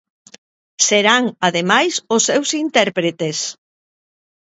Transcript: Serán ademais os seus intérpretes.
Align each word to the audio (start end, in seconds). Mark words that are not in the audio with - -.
Serán 0.87 1.23
ademais 1.47 1.93
os 2.15 2.21
seus 2.27 2.49
intérpretes. 2.63 3.37